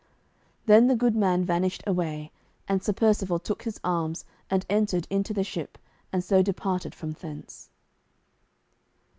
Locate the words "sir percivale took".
2.81-3.61